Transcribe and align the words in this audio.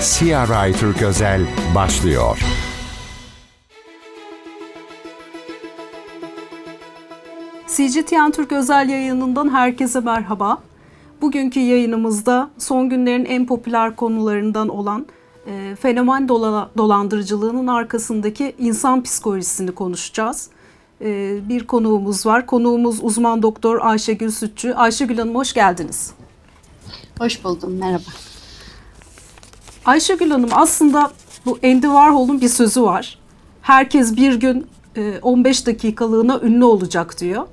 CRI 0.00 0.72
Türk 0.72 1.02
Özel 1.02 1.40
başlıyor. 1.74 2.38
CGTN 7.66 8.30
Türk 8.30 8.52
özel 8.52 8.88
yayınından 8.88 9.54
herkese 9.54 10.00
merhaba. 10.00 10.58
Bugünkü 11.20 11.60
yayınımızda 11.60 12.50
son 12.58 12.88
günlerin 12.88 13.24
en 13.24 13.46
popüler 13.46 13.96
konularından 13.96 14.68
olan 14.68 15.06
e, 15.46 15.76
fenomen 15.80 16.28
dola, 16.28 16.70
dolandırıcılığının 16.76 17.66
arkasındaki 17.66 18.54
insan 18.58 19.02
psikolojisini 19.02 19.72
konuşacağız. 19.72 20.50
E, 21.00 21.38
bir 21.48 21.66
konuğumuz 21.66 22.26
var. 22.26 22.46
Konuğumuz 22.46 22.98
uzman 23.02 23.42
doktor 23.42 23.78
Ayşegül 23.82 24.30
Sütçü. 24.30 24.72
Ayşegül 24.72 25.18
Hanım 25.18 25.34
hoş 25.34 25.52
geldiniz. 25.52 26.10
Hoş 27.18 27.44
buldum, 27.44 27.76
merhaba. 27.76 28.10
Ayşegül 29.86 30.30
Hanım 30.30 30.50
aslında 30.52 31.10
bu 31.46 31.58
Andy 31.64 31.86
Warhol'un 31.86 32.40
bir 32.40 32.48
sözü 32.48 32.82
var. 32.82 33.18
Herkes 33.62 34.16
bir 34.16 34.34
gün 34.34 34.66
e, 34.96 35.18
15 35.22 35.66
dakikalığına 35.66 36.40
ünlü 36.40 36.64
olacak 36.64 37.20
diyor. 37.20 37.46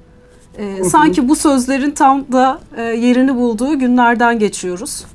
E, 0.57 0.83
sanki 0.83 1.29
bu 1.29 1.35
sözlerin 1.35 1.91
tam 1.91 2.31
da 2.31 2.59
e, 2.77 2.81
yerini 2.81 3.35
bulduğu 3.35 3.79
günlerden 3.79 4.39
geçiyoruz. 4.39 5.05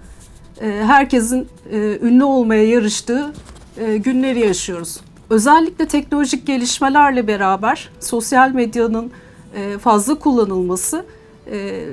E, 0.60 0.82
herkesin 0.86 1.48
e, 1.70 1.98
ünlü 2.02 2.24
olmaya 2.24 2.68
yarıştığı 2.68 3.32
e, 3.78 3.96
günleri 3.96 4.40
yaşıyoruz. 4.40 5.00
Özellikle 5.30 5.88
teknolojik 5.88 6.46
gelişmelerle 6.46 7.26
beraber 7.26 7.90
sosyal 8.00 8.50
medyanın 8.50 9.10
e, 9.54 9.78
fazla 9.78 10.14
kullanılması 10.14 11.04
e, 11.50 11.84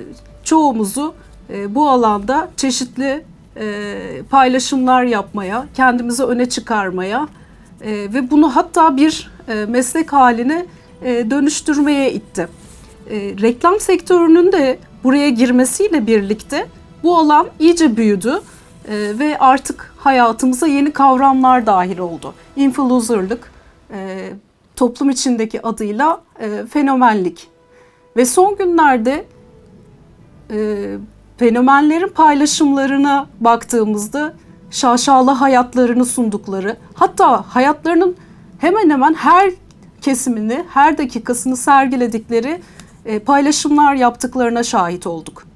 çoğumuzu 0.44 1.14
e, 1.50 1.76
bu 1.76 1.90
alanda 1.90 2.50
çeşitli 2.58 3.24
e, 3.58 3.98
paylaşımlar 4.30 5.04
yapmaya, 5.04 5.66
kendimizi 5.74 6.24
öne 6.24 6.50
çıkarmaya 6.50 7.28
e, 7.82 7.92
ve 7.92 8.32
bunu 8.32 8.56
hatta 8.56 8.98
bir 8.98 9.32
e, 9.48 9.66
meslek 9.66 10.14
haline 10.14 10.66
e, 11.02 11.32
dönüştürmeye 11.32 12.14
itti. 12.14 12.48
E, 13.10 13.16
reklam 13.18 13.80
sektörünün 13.80 14.52
de 14.52 14.80
buraya 15.04 15.30
girmesiyle 15.30 16.08
birlikte 16.08 16.68
bu 17.04 17.18
alan 17.18 17.48
iyice 17.60 17.98
büyüdü 17.98 18.42
e, 18.88 19.20
ve 19.20 19.38
artık 19.40 19.94
hayatımıza 19.98 20.68
yeni 20.68 20.92
kavramlar 20.92 21.66
dahil 21.66 21.98
oldu. 21.98 22.34
Influencerlık, 22.56 23.52
e, 23.92 24.30
toplum 24.76 25.10
içindeki 25.10 25.62
adıyla 25.62 26.22
e, 26.40 26.66
fenomenlik. 26.70 27.48
Ve 28.18 28.26
son 28.26 28.58
günlerde 28.58 29.26
e, 30.52 30.98
fenomenlerin 31.38 32.08
paylaşımlarına 32.08 33.28
baktığımızda 33.40 34.34
şaşalı 34.72 35.32
hayatlarını 35.32 36.06
sundukları, 36.06 36.78
hatta 36.94 37.46
hayatlarının 37.48 38.16
hemen 38.60 38.90
hemen 38.90 39.14
her 39.14 39.52
kesimini, 40.02 40.64
her 40.70 40.98
dakikasını 40.98 41.58
sergiledikleri 41.58 42.62
e, 43.06 43.20
paylaşımlar 43.20 43.96
yaptıklarına 43.96 44.64
şahit 44.64 45.08
olduk. 45.08 45.48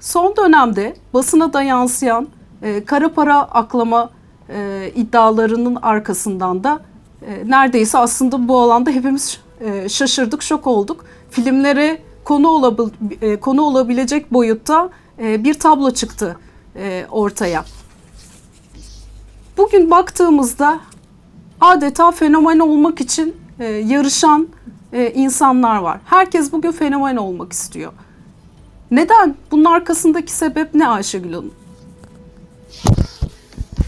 Son 0.00 0.36
dönemde 0.36 0.96
basına 1.14 1.52
da 1.52 1.62
yansıyan 1.62 2.28
e, 2.62 2.84
kara 2.84 3.12
para 3.12 3.38
aklama 3.38 4.10
e, 4.48 4.90
iddialarının 4.94 5.78
arkasından 5.82 6.64
da 6.64 6.80
e, 7.26 7.50
neredeyse 7.50 7.98
aslında 7.98 8.48
bu 8.48 8.58
alanda 8.58 8.90
hepimiz 8.90 9.40
e, 9.60 9.88
şaşırdık, 9.88 10.42
şok 10.42 10.66
olduk. 10.66 11.04
Filmlere 11.30 11.98
konu, 12.26 12.48
olabil, 12.48 13.22
e, 13.22 13.40
konu 13.40 13.62
olabilecek 13.62 14.32
boyutta 14.32 14.90
e, 15.18 15.44
bir 15.44 15.54
tablo 15.54 15.90
çıktı 15.90 16.38
e, 16.76 17.06
ortaya. 17.10 17.64
Bugün 19.56 19.90
baktığımızda 19.90 20.80
adeta 21.60 22.10
fenomen 22.12 22.58
olmak 22.58 23.00
için 23.00 23.36
e, 23.58 23.64
yarışan 23.64 24.48
e, 24.92 25.12
insanlar 25.12 25.76
var. 25.76 26.00
Herkes 26.04 26.52
bugün 26.52 26.72
fenomen 26.72 27.16
olmak 27.16 27.52
istiyor. 27.52 27.92
Neden? 28.90 29.34
Bunun 29.50 29.64
arkasındaki 29.64 30.32
sebep 30.32 30.74
ne 30.74 30.88
Ayşegül 30.88 31.32
Hanım? 31.32 31.52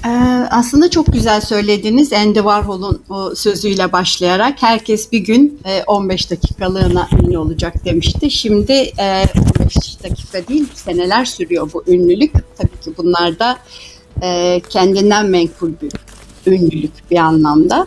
Ee, 0.08 0.10
aslında 0.50 0.90
çok 0.90 1.12
güzel 1.12 1.40
söylediniz 1.40 2.12
Andy 2.12 2.38
Warhol'un 2.38 3.34
sözüyle 3.34 3.92
başlayarak 3.92 4.62
herkes 4.62 5.12
bir 5.12 5.18
gün 5.18 5.60
e, 5.64 5.82
15 5.82 6.30
dakikalığına 6.30 7.08
ünlü 7.12 7.38
olacak 7.38 7.84
demişti. 7.84 8.30
Şimdi 8.30 8.72
e, 8.72 9.24
15 9.60 10.02
dakika 10.02 10.48
değil 10.48 10.66
seneler 10.74 11.24
sürüyor 11.24 11.70
bu 11.72 11.84
ünlülük. 11.86 12.32
Tabii 12.56 12.80
ki 12.84 12.92
bunlar 12.96 13.38
da 13.38 13.58
e, 14.22 14.60
kendinden 14.68 15.26
menkul 15.26 15.72
bir 15.82 15.92
ünlülük 16.52 17.10
bir 17.10 17.16
anlamda. 17.16 17.86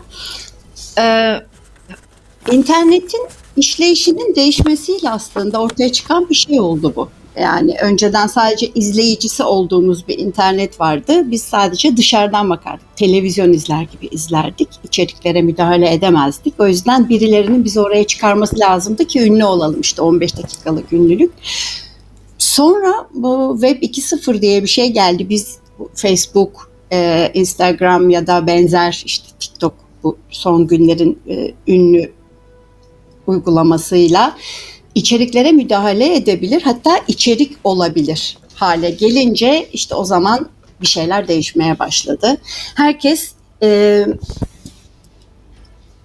İnternetin 2.52 3.28
işleyişinin 3.58 4.36
değişmesiyle 4.36 5.10
aslında 5.10 5.62
ortaya 5.62 5.92
çıkan 5.92 6.30
bir 6.30 6.36
şey 6.36 6.60
oldu 6.60 6.94
bu. 6.96 7.10
Yani 7.40 7.76
önceden 7.82 8.28
sadece 8.28 8.68
izleyicisi 8.76 9.44
olduğumuz 9.44 10.08
bir 10.08 10.18
internet 10.20 10.80
vardı. 10.80 11.32
Biz 11.32 11.44
sadece 11.44 11.98
dışarıdan 11.98 12.50
bakardık. 12.50 12.96
Televizyon 12.96 13.54
izler 13.54 13.82
gibi 13.82 14.08
izlerdik. 14.12 14.70
İçeriklere 14.84 15.42
müdahale 15.42 15.94
edemezdik. 15.94 16.54
O 16.60 16.68
yüzden 16.68 17.10
birilerinin 17.10 17.66
bizi 17.66 17.80
oraya 17.80 18.08
çıkarması 18.08 18.60
lazımdı 18.60 19.06
ki 19.06 19.22
ünlü 19.22 19.46
olalım. 19.46 19.82
İşte 19.82 20.02
15 20.02 20.38
dakikalık 20.38 20.94
ünlülük. 20.94 21.32
Sonra 22.38 23.08
bu 23.14 23.58
Web 23.62 23.84
2.0 23.84 24.42
diye 24.42 24.64
bir 24.64 24.68
şey 24.68 24.94
geldi. 24.94 25.30
Biz 25.30 25.58
Facebook, 25.96 26.72
e, 26.92 27.32
Instagram 27.34 28.10
ya 28.10 28.28
da 28.28 28.48
benzer 28.48 29.04
işte 29.06 29.28
TikTok 29.40 29.74
bu 30.04 30.18
son 30.30 30.68
günlerin 30.68 31.20
e, 31.28 31.54
ünlü 31.68 32.12
uygulamasıyla 33.28 34.38
içeriklere 34.96 35.52
müdahale 35.52 36.16
edebilir 36.16 36.62
hatta 36.62 37.00
içerik 37.08 37.52
olabilir 37.64 38.38
hale 38.62 38.90
gelince 38.90 39.70
işte 39.74 39.96
o 39.96 40.04
zaman 40.04 40.50
bir 40.82 40.88
şeyler 40.88 41.28
değişmeye 41.28 41.80
başladı. 41.80 42.38
Herkes 42.76 43.32
e, 43.64 44.06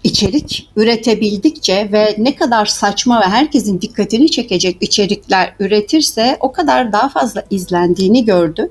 içerik 0.05 0.71
üretebildikçe 0.77 1.89
ve 1.93 2.15
ne 2.19 2.37
kadar 2.37 2.67
saçma 2.67 3.21
ve 3.21 3.25
herkesin 3.25 3.81
dikkatini 3.81 4.31
çekecek 4.31 4.77
içerikler 4.81 5.55
üretirse 5.61 6.37
o 6.41 6.53
kadar 6.53 6.93
daha 6.93 7.09
fazla 7.09 7.45
izlendiğini 7.51 8.25
gördü. 8.25 8.71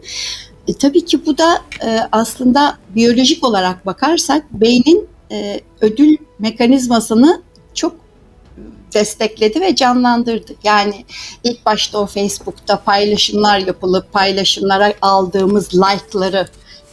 E, 0.67 0.73
tabii 0.73 1.05
ki 1.05 1.25
bu 1.25 1.37
da 1.37 1.61
e, 1.85 1.99
aslında 2.11 2.77
biyolojik 2.95 3.43
olarak 3.43 3.85
bakarsak 3.85 4.45
beynin 4.51 5.07
e, 5.31 5.61
ödül 5.81 6.17
mekanizmasını 6.39 7.41
çok 7.73 8.04
destekledi 8.95 9.61
ve 9.61 9.75
canlandırdı. 9.75 10.53
Yani 10.63 11.05
ilk 11.43 11.65
başta 11.65 11.99
o 11.99 12.05
Facebook'ta 12.05 12.79
paylaşımlar 12.79 13.59
yapılıp 13.59 14.13
paylaşımlara 14.13 14.93
aldığımız 15.01 15.73
like'ları 15.73 16.47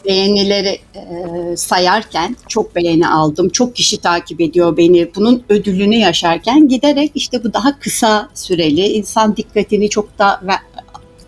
beğenileri 0.05 0.79
e, 0.95 1.57
sayarken 1.57 2.35
çok 2.47 2.75
beğeni 2.75 3.07
aldım, 3.07 3.49
çok 3.49 3.75
kişi 3.75 3.97
takip 3.97 4.41
ediyor 4.41 4.77
beni, 4.77 5.15
bunun 5.15 5.43
ödülünü 5.49 5.95
yaşarken 5.95 6.67
giderek 6.67 7.11
işte 7.15 7.43
bu 7.43 7.53
daha 7.53 7.79
kısa 7.79 8.29
süreli, 8.33 8.87
insan 8.87 9.37
dikkatini 9.37 9.89
çok 9.89 10.19
da 10.19 10.41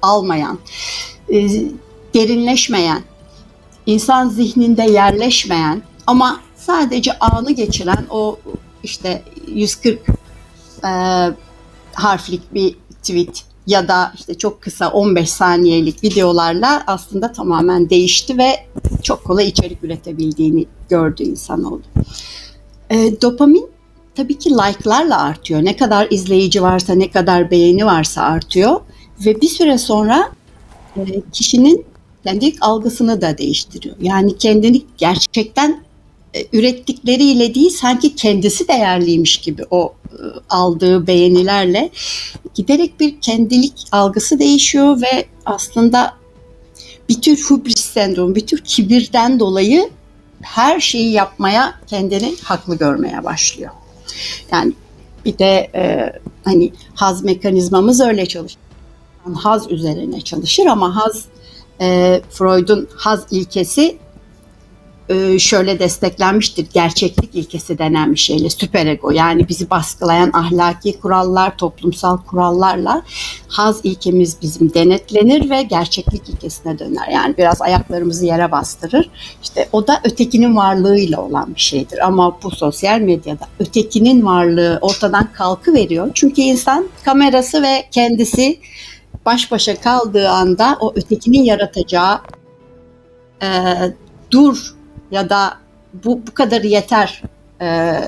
almayan, 0.02 0.60
e, 1.30 1.50
derinleşmeyen, 2.14 3.02
insan 3.86 4.30
zihninde 4.30 4.84
yerleşmeyen 4.84 5.82
ama 6.08 6.42
sadece 6.58 7.20
anı 7.20 7.52
geçiren 7.52 8.06
o 8.10 8.40
işte 8.84 9.22
140 9.48 10.00
e, 10.84 10.92
harflik 11.94 12.54
bir 12.54 12.76
tweet 13.04 13.44
ya 13.68 13.88
da 13.88 14.12
işte 14.16 14.38
çok 14.38 14.62
kısa 14.62 14.90
15 14.90 15.30
saniyelik 15.30 16.04
videolarla 16.04 16.84
aslında 16.88 17.32
tamamen 17.32 17.90
değişti 17.90 18.38
ve 18.38 18.66
çok 19.04 19.24
kolay 19.24 19.48
içerik 19.48 19.84
üretebildiğini 19.84 20.66
gördü 20.90 21.24
insanoğlu. 21.24 21.82
E, 22.90 23.22
dopamin 23.22 23.70
tabii 24.16 24.38
ki 24.40 24.50
like'larla 24.50 25.22
artıyor. 25.22 25.66
Ne 25.66 25.76
kadar 25.76 26.08
izleyici 26.10 26.62
varsa, 26.62 26.94
ne 26.94 27.12
kadar 27.12 27.52
beğeni 27.52 27.86
varsa 27.86 28.22
artıyor 28.22 28.82
ve 29.26 29.42
bir 29.42 29.48
süre 29.48 29.78
sonra 29.78 30.32
e, 30.98 31.02
kişinin 31.32 31.86
kendi 32.26 32.54
algısını 32.62 33.22
da 33.22 33.38
değiştiriyor. 33.38 33.96
Yani 34.02 34.38
kendini 34.38 34.82
gerçekten 34.98 35.85
ürettikleriyle 36.54 37.56
değil 37.56 37.70
sanki 37.70 38.16
kendisi 38.16 38.68
değerliymiş 38.68 39.38
gibi 39.38 39.64
o 39.72 39.94
e, 40.12 40.18
aldığı 40.50 41.08
beğenilerle 41.08 41.90
giderek 42.54 43.00
bir 43.00 43.22
kendilik 43.22 43.88
algısı 43.92 44.40
değişiyor 44.40 45.02
ve 45.02 45.26
aslında 45.46 46.14
bir 47.10 47.22
tür 47.22 47.44
hubris 47.50 47.80
sendromu, 47.80 48.36
bir 48.36 48.48
tür 48.48 48.62
kibirden 48.64 49.40
dolayı 49.40 49.90
her 50.42 50.80
şeyi 50.80 51.12
yapmaya 51.12 51.80
kendini 51.88 52.36
haklı 52.44 52.78
görmeye 52.78 53.24
başlıyor. 53.24 53.72
Yani 54.52 54.74
bir 55.26 55.38
de 55.38 55.70
e, 55.76 56.14
hani 56.46 56.74
haz 56.96 57.24
mekanizmamız 57.24 58.02
öyle 58.02 58.26
çalışır. 58.26 58.60
Haz 59.36 59.72
üzerine 59.72 60.22
çalışır 60.22 60.66
ama 60.66 60.96
haz 60.96 61.26
e, 61.82 62.22
Freud'un 62.30 62.88
haz 62.96 63.26
ilkesi 63.32 63.98
e, 65.10 65.40
şöyle 65.40 65.80
desteklenmiştir. 65.80 66.68
Gerçeklik 66.74 67.36
ilkesi 67.36 67.78
denen 67.78 68.12
bir 68.12 68.18
şeyle 68.18 68.50
süperego 68.50 69.12
yani 69.12 69.50
bizi 69.50 69.70
baskılayan 69.70 70.32
ahlaki 70.34 71.00
kurallar, 71.00 71.58
toplumsal 71.58 72.18
kurallarla 72.18 73.02
haz 73.48 73.80
ilkemiz 73.84 74.38
bizim 74.42 74.74
denetlenir 74.74 75.50
ve 75.50 75.64
gerçeklik 75.64 76.30
ilkesine 76.30 76.80
döner. 76.80 77.08
Yani 77.08 77.38
biraz 77.38 77.62
ayaklarımızı 77.62 78.26
yere 78.26 78.52
bastırır. 78.52 79.10
İşte 79.44 79.70
o 79.72 79.88
da 79.88 80.02
ötekinin 80.04 80.56
varlığıyla 80.56 81.22
olan 81.22 81.56
bir 81.56 81.62
şeydir. 81.62 82.06
Ama 82.06 82.38
bu 82.44 82.52
sosyal 82.52 83.00
medyada 83.00 83.48
ötekinin 83.60 84.26
varlığı 84.26 84.80
ortadan 84.82 85.30
kalkı 85.34 85.74
veriyor. 85.74 86.12
Çünkü 86.14 86.42
insan 86.42 86.88
kamerası 87.06 87.64
ve 87.64 87.86
kendisi 87.92 88.60
baş 89.26 89.52
başa 89.52 89.82
kaldığı 89.82 90.30
anda 90.30 90.78
o 90.80 90.94
ötekinin 90.96 91.44
yaratacağı 91.44 92.20
e, 93.42 93.48
dur 94.32 94.76
ya 95.16 95.30
da 95.30 95.54
bu 96.04 96.22
bu 96.28 96.34
kadar 96.34 96.62
yeter 96.62 97.22
e, 97.62 98.00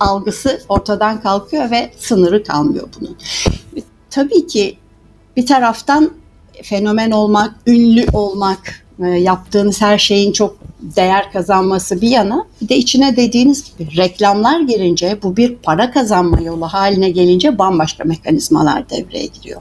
algısı 0.00 0.60
ortadan 0.68 1.20
kalkıyor 1.20 1.70
ve 1.70 1.90
sınırı 1.98 2.44
kalmıyor 2.44 2.88
bunun. 3.00 3.16
Tabii 4.10 4.46
ki 4.46 4.78
bir 5.36 5.46
taraftan 5.46 6.10
fenomen 6.62 7.10
olmak, 7.10 7.54
ünlü 7.66 8.06
olmak, 8.12 8.84
e, 9.04 9.06
yaptığınız 9.06 9.80
her 9.80 9.98
şeyin 9.98 10.32
çok 10.32 10.56
değer 10.82 11.32
kazanması 11.32 12.00
bir 12.00 12.08
yana 12.08 12.46
bir 12.60 12.68
de 12.68 12.76
içine 12.76 13.16
dediğiniz 13.16 13.64
gibi 13.64 13.96
reklamlar 13.96 14.60
girince 14.60 15.18
bu 15.22 15.36
bir 15.36 15.54
para 15.54 15.90
kazanma 15.90 16.40
yolu 16.40 16.66
haline 16.66 17.10
gelince 17.10 17.58
bambaşka 17.58 18.04
mekanizmalar 18.04 18.90
devreye 18.90 19.26
giriyor. 19.26 19.60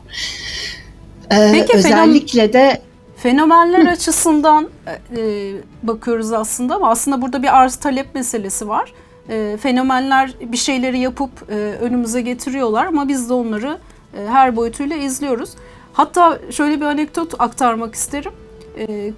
Ee, 1.31 1.51
Peki, 1.53 1.77
özellikle 1.77 2.53
de 2.53 2.81
Fenomenler 3.21 3.85
açısından 3.85 4.69
e, 5.17 5.53
bakıyoruz 5.83 6.33
aslında 6.33 6.75
ama 6.75 6.89
aslında 6.89 7.21
burada 7.21 7.43
bir 7.43 7.57
arz 7.57 7.75
talep 7.75 8.15
meselesi 8.15 8.67
var. 8.67 8.93
E, 9.29 9.57
fenomenler 9.61 10.33
bir 10.41 10.57
şeyleri 10.57 10.99
yapıp 10.99 11.31
e, 11.49 11.53
önümüze 11.55 12.21
getiriyorlar 12.21 12.85
ama 12.85 13.07
biz 13.07 13.29
de 13.29 13.33
onları 13.33 13.77
e, 14.17 14.25
her 14.27 14.55
boyutuyla 14.55 14.95
izliyoruz. 14.95 15.49
Hatta 15.93 16.39
şöyle 16.51 16.81
bir 16.81 16.85
anekdot 16.85 17.41
aktarmak 17.41 17.95
isterim. 17.95 18.31
E, 18.77 18.83
e, 18.83 19.13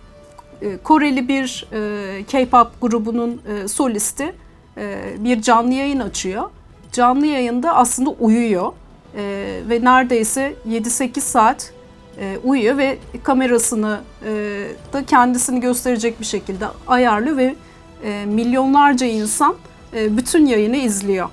Koreli 0.84 1.28
bir 1.28 1.68
e, 1.74 2.24
K-pop 2.24 2.82
grubunun 2.82 3.42
e, 3.48 3.68
solisti 3.68 4.34
e, 4.78 5.00
bir 5.18 5.42
canlı 5.42 5.74
yayın 5.74 6.00
açıyor. 6.00 6.50
Canlı 6.92 7.26
yayında 7.26 7.76
aslında 7.76 8.10
uyuyor 8.10 8.72
e, 9.18 9.22
ve 9.70 9.84
neredeyse 9.84 10.56
7-8 10.70 11.20
saat 11.20 11.73
e, 12.20 12.38
uyuyor 12.44 12.78
ve 12.78 12.98
kamerasını 13.24 14.00
e, 14.26 14.32
da 14.94 15.06
kendisini 15.06 15.60
gösterecek 15.60 16.20
bir 16.20 16.26
şekilde 16.26 16.66
ayarlı 16.88 17.38
ve 17.38 17.56
e, 18.04 18.26
milyonlarca 18.26 19.08
insan 19.08 19.56
e, 19.96 20.18
bütün 20.18 20.46
yayını 20.46 20.78
izliyor. 20.78 21.30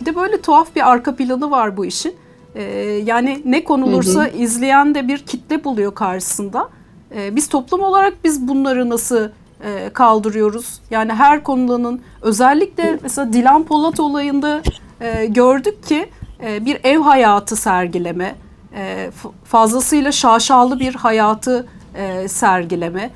Bir 0.00 0.06
de 0.06 0.16
böyle 0.16 0.40
tuhaf 0.40 0.76
bir 0.76 0.90
arka 0.90 1.16
planı 1.16 1.50
var 1.50 1.76
bu 1.76 1.84
işin. 1.84 2.14
E, 2.54 2.62
yani 3.04 3.42
ne 3.44 3.64
konulursa 3.64 4.24
hı 4.24 4.30
hı. 4.30 4.36
izleyen 4.36 4.94
de 4.94 5.08
bir 5.08 5.18
kitle 5.18 5.64
buluyor 5.64 5.94
karşısında. 5.94 6.68
E, 7.14 7.36
biz 7.36 7.48
toplum 7.48 7.82
olarak 7.82 8.14
biz 8.24 8.48
bunları 8.48 8.90
nasıl 8.90 9.28
e, 9.64 9.90
kaldırıyoruz? 9.92 10.80
Yani 10.90 11.12
her 11.12 11.42
konulanın 11.42 12.00
özellikle 12.22 12.98
mesela 13.02 13.32
Dilan 13.32 13.64
Polat 13.64 14.00
olayında 14.00 14.62
e, 15.00 15.26
gördük 15.26 15.82
ki 15.82 16.06
e, 16.42 16.64
bir 16.64 16.80
ev 16.84 16.98
hayatı 16.98 17.56
sergileme, 17.56 18.34
e, 18.74 19.10
fazlasıyla 19.44 20.12
şaşalı 20.12 20.80
bir 20.80 20.94
hayatı 20.94 21.66
e, 21.94 22.28
sergileme. 22.28 23.10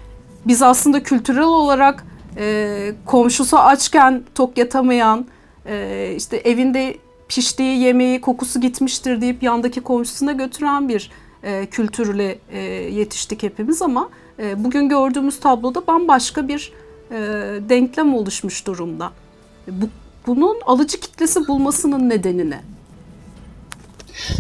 Biz 0.47 0.63
aslında 0.63 1.03
kültürel 1.03 1.43
olarak 1.43 2.05
e, 2.37 2.93
komşusu 3.07 3.59
açken 3.59 4.23
tok 4.35 4.59
yatamayan, 4.59 5.27
işte 6.17 6.37
evinde 6.37 6.97
piştiği 7.29 7.79
yemeği 7.79 8.21
kokusu 8.21 8.61
gitmiştir 8.61 9.21
deyip 9.21 9.43
yandaki 9.43 9.81
komşusuna 9.81 10.33
götüren 10.33 10.89
bir 10.89 11.11
kültürle 11.71 12.39
yetiştik 12.91 13.43
hepimiz 13.43 13.83
ama 13.83 14.09
bugün 14.57 14.89
gördüğümüz 14.89 15.41
tabloda 15.41 15.87
bambaşka 15.87 16.49
bir 16.49 16.73
denklem 17.69 18.15
oluşmuş 18.15 18.67
durumda. 18.67 19.11
Bu, 19.69 19.87
bunun 20.27 20.57
alıcı 20.67 21.01
kitlesi 21.01 21.49
bulmasının 21.49 22.09
nedeni 22.09 22.51
ne? 22.51 22.61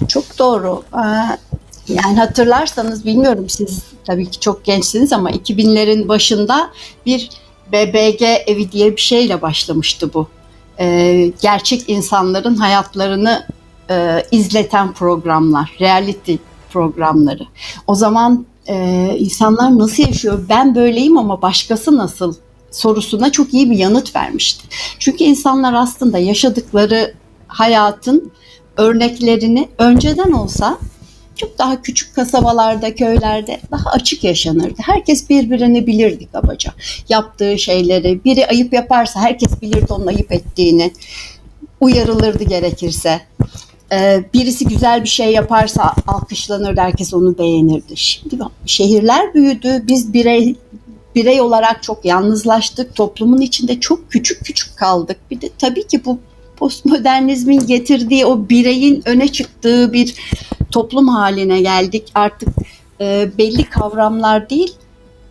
Çok 0.08 0.38
doğru. 0.38 0.82
Yani 1.88 2.18
hatırlarsanız 2.18 3.06
bilmiyorum 3.06 3.48
siz 3.48 3.82
tabii 4.04 4.30
ki 4.30 4.40
çok 4.40 4.64
gençsiniz 4.64 5.12
ama 5.12 5.30
2000'lerin 5.30 6.08
başında 6.08 6.70
bir 7.06 7.30
BBG 7.72 8.22
evi 8.22 8.72
diye 8.72 8.96
bir 8.96 9.00
şeyle 9.00 9.42
başlamıştı 9.42 10.14
bu. 10.14 10.28
Ee, 10.80 11.32
gerçek 11.42 11.88
insanların 11.88 12.56
hayatlarını 12.56 13.46
e, 13.90 14.22
izleten 14.30 14.92
programlar, 14.92 15.76
reality 15.80 16.34
programları. 16.72 17.46
O 17.86 17.94
zaman 17.94 18.46
e, 18.66 19.16
insanlar 19.18 19.78
nasıl 19.78 20.02
yaşıyor? 20.02 20.44
Ben 20.48 20.74
böyleyim 20.74 21.18
ama 21.18 21.42
başkası 21.42 21.96
nasıl? 21.96 22.34
sorusuna 22.70 23.32
çok 23.32 23.54
iyi 23.54 23.70
bir 23.70 23.76
yanıt 23.76 24.16
vermişti. 24.16 24.68
Çünkü 24.98 25.24
insanlar 25.24 25.74
aslında 25.74 26.18
yaşadıkları 26.18 27.14
hayatın 27.48 28.32
örneklerini 28.78 29.68
önceden 29.78 30.32
olsa 30.32 30.78
çok 31.36 31.58
daha 31.58 31.82
küçük 31.82 32.14
kasabalarda, 32.14 32.94
köylerde 32.94 33.60
daha 33.70 33.90
açık 33.90 34.24
yaşanırdı. 34.24 34.82
Herkes 34.82 35.30
birbirini 35.30 35.86
bilirdi 35.86 36.26
kabaca. 36.32 36.72
Yaptığı 37.08 37.58
şeyleri, 37.58 38.24
biri 38.24 38.46
ayıp 38.46 38.72
yaparsa 38.72 39.20
herkes 39.20 39.62
bilirdi 39.62 39.92
onun 39.92 40.06
ayıp 40.06 40.32
ettiğini. 40.32 40.92
Uyarılırdı 41.80 42.44
gerekirse. 42.44 43.20
Ee, 43.92 44.24
birisi 44.34 44.66
güzel 44.66 45.02
bir 45.02 45.08
şey 45.08 45.32
yaparsa 45.32 45.94
alkışlanırdı, 46.06 46.80
herkes 46.80 47.14
onu 47.14 47.38
beğenirdi. 47.38 47.96
Şimdi 47.96 48.38
şehirler 48.66 49.34
büyüdü, 49.34 49.82
biz 49.86 50.12
birey 50.12 50.56
birey 51.14 51.40
olarak 51.40 51.82
çok 51.82 52.04
yalnızlaştık, 52.04 52.94
toplumun 52.94 53.40
içinde 53.40 53.80
çok 53.80 54.10
küçük 54.10 54.44
küçük 54.44 54.76
kaldık. 54.76 55.16
Bir 55.30 55.40
de 55.40 55.50
tabii 55.58 55.86
ki 55.86 56.04
bu 56.04 56.18
postmodernizmin 56.58 57.66
getirdiği 57.66 58.26
o 58.26 58.48
bireyin 58.48 59.02
öne 59.06 59.28
çıktığı 59.28 59.92
bir 59.92 60.14
toplum 60.70 61.08
haline 61.08 61.60
geldik. 61.60 62.10
Artık 62.14 62.48
e, 63.00 63.28
belli 63.38 63.64
kavramlar 63.64 64.50
değil, 64.50 64.74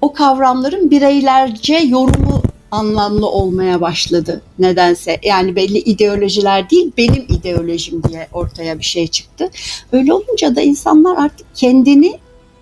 o 0.02 0.14
kavramların 0.14 0.92
bireylerce 0.92 1.76
yorumu 1.76 2.42
anlamlı 2.72 3.30
olmaya 3.30 3.82
başladı 3.82 4.42
nedense. 4.60 5.20
Yani 5.24 5.56
belli 5.56 5.78
ideolojiler 5.78 6.70
değil, 6.70 6.92
benim 6.98 7.26
ideolojim 7.30 8.04
diye 8.04 8.28
ortaya 8.34 8.80
bir 8.80 8.84
şey 8.84 9.08
çıktı. 9.08 9.50
Öyle 9.92 10.14
olunca 10.14 10.56
da 10.56 10.62
insanlar 10.62 11.18
artık 11.18 11.48
kendini 11.56 12.20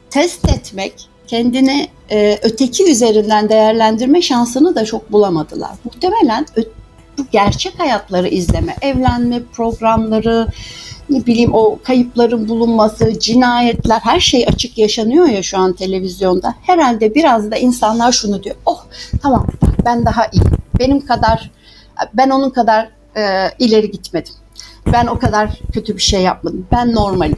test 0.09 0.49
etmek, 0.49 0.93
kendini 1.27 1.87
e, 2.11 2.39
öteki 2.43 2.91
üzerinden 2.91 3.49
değerlendirme 3.49 4.21
şansını 4.21 4.75
da 4.75 4.85
çok 4.85 5.11
bulamadılar. 5.11 5.71
Muhtemelen 5.83 6.45
bu 7.17 7.25
gerçek 7.31 7.79
hayatları 7.79 8.27
izleme, 8.27 8.75
evlenme 8.81 9.43
programları, 9.43 10.47
ne 11.09 11.25
bileyim 11.25 11.53
o 11.53 11.79
kayıpların 11.83 12.49
bulunması, 12.49 13.19
cinayetler 13.19 13.99
her 13.99 14.19
şey 14.19 14.45
açık 14.47 14.77
yaşanıyor 14.77 15.27
ya 15.27 15.43
şu 15.43 15.57
an 15.57 15.73
televizyonda. 15.73 16.55
Herhalde 16.61 17.15
biraz 17.15 17.51
da 17.51 17.57
insanlar 17.57 18.11
şunu 18.11 18.43
diyor. 18.43 18.55
Oh 18.65 18.85
tamam 19.21 19.47
ben 19.85 20.05
daha 20.05 20.25
iyi. 20.25 20.43
Benim 20.79 21.05
kadar 21.05 21.51
ben 22.13 22.29
onun 22.29 22.49
kadar 22.49 22.89
e, 23.17 23.51
ileri 23.59 23.91
gitmedim. 23.91 24.33
Ben 24.93 25.07
o 25.07 25.19
kadar 25.19 25.59
kötü 25.73 25.97
bir 25.97 26.01
şey 26.01 26.21
yapmadım. 26.21 26.67
Ben 26.71 26.93
normalim 26.93 27.37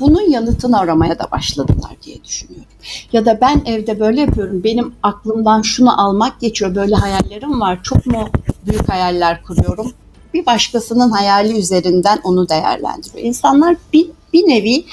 bunun 0.00 0.30
yanıtını 0.30 0.78
aramaya 0.78 1.18
da 1.18 1.30
başladılar 1.30 1.96
diye 2.02 2.24
düşünüyorum. 2.24 2.68
Ya 3.12 3.26
da 3.26 3.38
ben 3.40 3.62
evde 3.66 4.00
böyle 4.00 4.20
yapıyorum. 4.20 4.64
Benim 4.64 4.94
aklımdan 5.02 5.62
şunu 5.62 6.00
almak 6.00 6.40
geçiyor. 6.40 6.74
Böyle 6.74 6.94
hayallerim 6.94 7.60
var. 7.60 7.82
Çok 7.82 8.06
mu 8.06 8.28
büyük 8.66 8.88
hayaller 8.88 9.42
kuruyorum? 9.42 9.92
Bir 10.34 10.46
başkasının 10.46 11.10
hayali 11.10 11.58
üzerinden 11.58 12.18
onu 12.24 12.48
değerlendiriyor. 12.48 13.24
İnsanlar 13.24 13.76
bir, 13.92 14.06
bir 14.32 14.48
nevi 14.48 14.84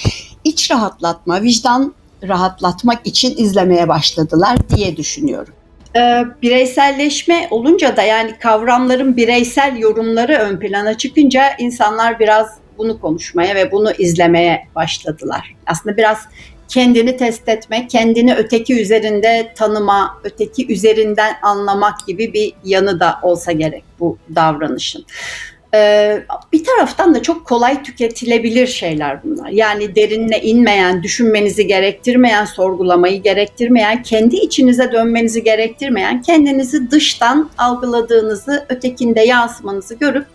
iç 0.44 0.72
rahatlatma, 0.72 1.42
vicdan 1.42 1.94
rahatlatmak 2.28 3.08
için 3.08 3.38
izlemeye 3.38 3.88
başladılar 3.88 4.58
diye 4.70 4.98
düşünüyorum. 4.98 5.54
Ee, 5.96 6.24
bireyselleşme 6.42 7.48
olunca 7.52 7.98
da 7.98 8.02
yani 8.04 8.38
kavramların 8.40 9.18
bireysel 9.18 9.78
yorumları 9.78 10.34
ön 10.34 10.60
plana 10.60 10.98
çıkınca 10.98 11.44
insanlar 11.60 12.20
biraz 12.20 12.48
bunu 12.78 13.02
konuşmaya 13.02 13.56
ve 13.56 13.72
bunu 13.72 13.92
izlemeye 13.92 14.68
başladılar. 14.76 15.56
Aslında 15.66 15.98
biraz 15.98 16.18
kendini 16.68 17.18
test 17.18 17.50
etme, 17.50 17.88
kendini 17.88 18.36
öteki 18.36 18.82
üzerinde 18.82 19.54
tanıma, 19.58 20.18
öteki 20.24 20.74
üzerinden 20.74 21.36
anlamak 21.42 22.08
gibi 22.08 22.34
bir 22.34 22.54
yanı 22.64 23.00
da 23.00 23.20
olsa 23.22 23.52
gerek 23.52 23.84
bu 24.00 24.18
davranışın. 24.36 25.06
Ee, 25.76 26.24
bir 26.54 26.64
taraftan 26.64 27.16
da 27.16 27.22
çok 27.22 27.46
kolay 27.46 27.84
tüketilebilir 27.84 28.68
şeyler 28.68 29.24
bunlar. 29.24 29.50
Yani 29.50 29.96
derinine 29.96 30.40
inmeyen, 30.40 31.04
düşünmenizi 31.04 31.68
gerektirmeyen, 31.68 32.46
sorgulamayı 32.46 33.22
gerektirmeyen, 33.22 34.04
kendi 34.04 34.36
içinize 34.36 34.92
dönmenizi 34.92 35.44
gerektirmeyen, 35.44 36.22
kendinizi 36.22 36.92
dıştan 36.92 37.50
algıladığınızı, 37.58 38.66
ötekinde 38.70 39.22
yansımanızı 39.22 39.96
görüp 39.96 40.26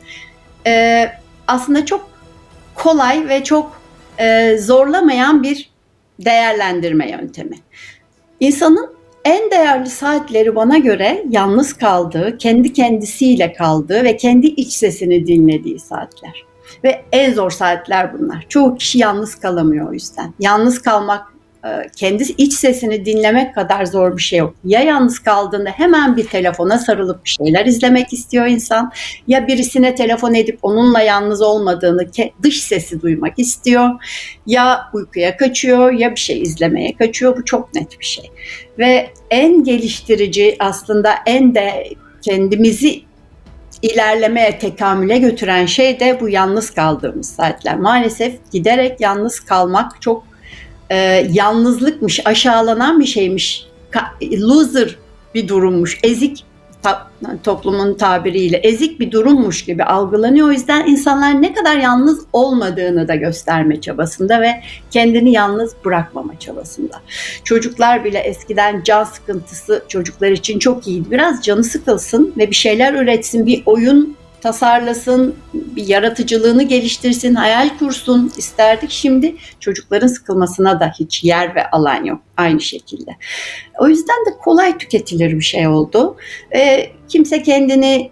e, 0.66 1.04
aslında 1.46 1.86
çok 1.86 2.10
kolay 2.74 3.28
ve 3.28 3.44
çok 3.44 3.80
e, 4.18 4.58
zorlamayan 4.58 5.42
bir 5.42 5.70
değerlendirme 6.18 7.10
yöntemi. 7.10 7.56
İnsanın 8.40 8.90
en 9.24 9.50
değerli 9.50 9.90
saatleri 9.90 10.56
bana 10.56 10.78
göre 10.78 11.24
yalnız 11.28 11.72
kaldığı, 11.72 12.38
kendi 12.38 12.72
kendisiyle 12.72 13.52
kaldığı 13.52 14.04
ve 14.04 14.16
kendi 14.16 14.46
iç 14.46 14.72
sesini 14.72 15.26
dinlediği 15.26 15.78
saatler. 15.78 16.44
Ve 16.84 17.04
en 17.12 17.32
zor 17.32 17.50
saatler 17.50 18.18
bunlar. 18.18 18.46
Çoğu 18.48 18.74
kişi 18.74 18.98
yalnız 18.98 19.34
kalamıyor 19.34 19.90
o 19.90 19.92
yüzden. 19.92 20.34
Yalnız 20.40 20.82
kalmak, 20.82 21.26
kendi 21.96 22.22
iç 22.22 22.52
sesini 22.52 23.04
dinlemek 23.04 23.54
kadar 23.54 23.86
zor 23.86 24.16
bir 24.16 24.22
şey 24.22 24.38
yok. 24.38 24.54
Ya 24.64 24.80
yalnız 24.80 25.18
kaldığında 25.18 25.70
hemen 25.70 26.16
bir 26.16 26.26
telefona 26.26 26.78
sarılıp 26.78 27.24
bir 27.24 27.30
şeyler 27.30 27.66
izlemek 27.66 28.12
istiyor 28.12 28.46
insan 28.46 28.92
ya 29.26 29.46
birisine 29.46 29.94
telefon 29.94 30.34
edip 30.34 30.58
onunla 30.62 31.00
yalnız 31.00 31.42
olmadığını, 31.42 32.06
dış 32.42 32.62
sesi 32.62 33.02
duymak 33.02 33.38
istiyor 33.38 33.90
ya 34.46 34.80
uykuya 34.92 35.36
kaçıyor 35.36 35.92
ya 35.92 36.10
bir 36.10 36.20
şey 36.20 36.42
izlemeye 36.42 36.96
kaçıyor. 36.96 37.36
Bu 37.36 37.44
çok 37.44 37.74
net 37.74 38.00
bir 38.00 38.04
şey. 38.04 38.30
Ve 38.78 39.10
en 39.30 39.64
geliştirici 39.64 40.56
aslında 40.58 41.14
en 41.26 41.54
de 41.54 41.88
kendimizi 42.22 43.02
ilerlemeye, 43.82 44.58
tekamüle 44.58 45.18
götüren 45.18 45.66
şey 45.66 46.00
de 46.00 46.20
bu 46.20 46.28
yalnız 46.28 46.70
kaldığımız 46.70 47.30
saatler. 47.30 47.78
Maalesef 47.78 48.52
giderek 48.52 49.00
yalnız 49.00 49.40
kalmak 49.40 50.02
çok 50.02 50.27
e, 50.90 50.96
yalnızlıkmış, 51.30 52.26
aşağılanan 52.26 53.00
bir 53.00 53.06
şeymiş, 53.06 53.66
loser 54.22 54.96
bir 55.34 55.48
durummuş, 55.48 55.98
ezik 56.02 56.44
toplumun 57.44 57.94
tabiriyle 57.94 58.56
ezik 58.56 59.00
bir 59.00 59.10
durummuş 59.10 59.64
gibi 59.64 59.84
algılanıyor. 59.84 60.48
O 60.48 60.52
yüzden 60.52 60.86
insanlar 60.86 61.42
ne 61.42 61.52
kadar 61.52 61.76
yalnız 61.76 62.24
olmadığını 62.32 63.08
da 63.08 63.14
gösterme 63.14 63.80
çabasında 63.80 64.40
ve 64.40 64.50
kendini 64.90 65.32
yalnız 65.32 65.74
bırakmama 65.84 66.38
çabasında. 66.38 67.00
Çocuklar 67.44 68.04
bile 68.04 68.18
eskiden 68.18 68.82
can 68.82 69.04
sıkıntısı 69.04 69.84
çocuklar 69.88 70.30
için 70.30 70.58
çok 70.58 70.86
iyiydi. 70.86 71.10
Biraz 71.10 71.42
canı 71.42 71.64
sıkılsın 71.64 72.32
ve 72.36 72.50
bir 72.50 72.56
şeyler 72.56 72.94
üretsin, 72.94 73.46
bir 73.46 73.62
oyun 73.66 74.16
tasarlasın, 74.40 75.34
bir 75.54 75.86
yaratıcılığını 75.86 76.62
geliştirsin, 76.62 77.34
hayal 77.34 77.78
kursun 77.78 78.32
isterdik. 78.36 78.90
Şimdi 78.90 79.36
çocukların 79.60 80.06
sıkılmasına 80.06 80.80
da 80.80 80.92
hiç 81.00 81.24
yer 81.24 81.54
ve 81.54 81.70
alan 81.70 82.04
yok 82.04 82.20
aynı 82.36 82.60
şekilde. 82.60 83.10
O 83.78 83.88
yüzden 83.88 84.26
de 84.26 84.30
kolay 84.42 84.78
tüketilir 84.78 85.36
bir 85.36 85.44
şey 85.44 85.68
oldu. 85.68 86.16
E, 86.54 86.90
kimse 87.08 87.42
kendini 87.42 88.10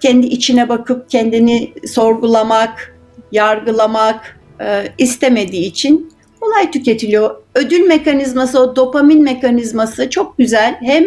kendi 0.00 0.26
içine 0.26 0.68
bakıp 0.68 1.10
kendini 1.10 1.72
sorgulamak, 1.86 2.98
yargılamak 3.32 4.40
e, 4.60 4.92
istemediği 4.98 5.66
için 5.66 6.12
kolay 6.40 6.70
tüketiliyor. 6.70 7.36
Ödül 7.54 7.80
mekanizması, 7.80 8.60
o 8.60 8.76
dopamin 8.76 9.22
mekanizması 9.22 10.10
çok 10.10 10.38
güzel. 10.38 10.78
Hem 10.80 11.04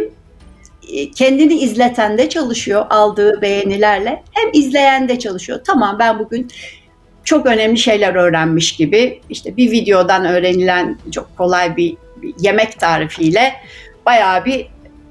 kendini 1.16 1.54
izleten 1.54 2.18
de 2.18 2.30
çalışıyor 2.30 2.86
aldığı 2.90 3.42
beğenilerle 3.42 4.24
hem 4.32 4.50
izleyen 4.54 5.10
de 5.10 5.20
çalışıyor. 5.20 5.60
Tamam 5.66 6.00
ben 6.00 6.20
bugün 6.20 6.48
çok 7.24 7.46
önemli 7.46 7.78
şeyler 7.78 8.16
öğrenmiş 8.16 8.76
gibi 8.76 9.22
işte 9.30 9.58
bir 9.58 9.72
videodan 9.72 10.26
öğrenilen 10.26 10.98
çok 11.12 11.38
kolay 11.38 11.78
bir, 11.78 11.98
bir 12.22 12.34
yemek 12.40 12.80
tarifiyle 12.80 13.54
bayağı 14.06 14.46
bir 14.46 14.68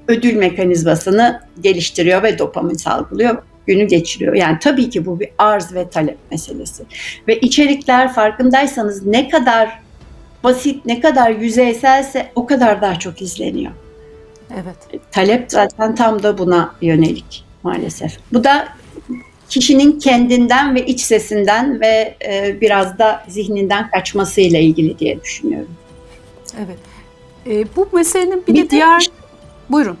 ödül 0.07 0.35
mekanizmasını 0.35 1.41
geliştiriyor 1.61 2.23
ve 2.23 2.39
dopamin 2.39 2.73
salgılıyor 2.73 3.43
günü 3.67 3.87
geçiriyor. 3.87 4.35
Yani 4.35 4.57
tabii 4.61 4.89
ki 4.89 5.05
bu 5.05 5.19
bir 5.19 5.29
arz 5.37 5.73
ve 5.73 5.89
talep 5.89 6.17
meselesi. 6.31 6.83
Ve 7.27 7.39
içerikler 7.39 8.13
farkındaysanız 8.13 9.05
ne 9.05 9.29
kadar 9.29 9.79
basit, 10.43 10.85
ne 10.85 10.99
kadar 10.99 11.29
yüzeyselse 11.29 12.31
o 12.35 12.45
kadar 12.45 12.81
daha 12.81 12.99
çok 12.99 13.21
izleniyor. 13.21 13.71
Evet. 14.53 15.01
Talep 15.11 15.51
zaten 15.51 15.95
tam 15.95 16.23
da 16.23 16.37
buna 16.37 16.75
yönelik 16.81 17.45
maalesef. 17.63 18.17
Bu 18.33 18.43
da 18.43 18.67
kişinin 19.49 19.99
kendinden 19.99 20.75
ve 20.75 20.85
iç 20.85 21.01
sesinden 21.01 21.81
ve 21.81 22.17
e, 22.25 22.61
biraz 22.61 22.99
da 22.99 23.23
zihninden 23.27 23.89
kaçmasıyla 23.89 24.59
ilgili 24.59 24.99
diye 24.99 25.21
düşünüyorum. 25.21 25.75
Evet. 26.57 26.77
E, 27.47 27.75
bu 27.75 27.89
meselenin 27.93 28.43
bir, 28.47 28.53
bir 28.53 28.63
de 28.63 28.69
diğer... 28.69 29.01
De, 29.01 29.05
Buyurun. 29.69 29.97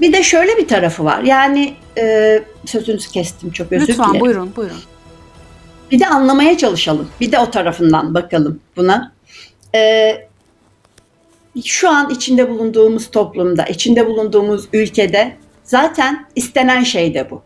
Bir 0.00 0.12
de 0.12 0.22
şöyle 0.22 0.56
bir 0.56 0.68
tarafı 0.68 1.04
var. 1.04 1.22
Yani 1.22 1.74
e, 1.98 2.42
sözünüzü 2.66 3.10
kestim 3.10 3.50
çok 3.50 3.72
özür 3.72 3.88
Lütfen, 3.88 3.94
dilerim. 3.94 4.14
Lütfen 4.14 4.20
buyurun 4.20 4.52
buyurun. 4.56 4.80
Bir 5.90 6.00
de 6.00 6.06
anlamaya 6.06 6.58
çalışalım. 6.58 7.08
Bir 7.20 7.32
de 7.32 7.38
o 7.38 7.50
tarafından 7.50 8.14
bakalım 8.14 8.60
buna. 8.76 9.12
E, 9.74 10.27
şu 11.64 11.90
an 11.90 12.10
içinde 12.10 12.50
bulunduğumuz 12.50 13.10
toplumda, 13.10 13.64
içinde 13.64 14.06
bulunduğumuz 14.06 14.68
ülkede 14.72 15.36
zaten 15.64 16.26
istenen 16.34 16.82
şey 16.82 17.14
de 17.14 17.30
bu. 17.30 17.42